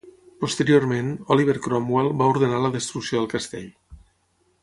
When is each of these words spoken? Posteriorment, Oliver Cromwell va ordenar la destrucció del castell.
Posteriorment, 0.43 1.11
Oliver 1.35 1.55
Cromwell 1.67 2.09
va 2.23 2.31
ordenar 2.33 2.63
la 2.63 2.73
destrucció 2.79 3.21
del 3.21 3.31
castell. 3.35 3.71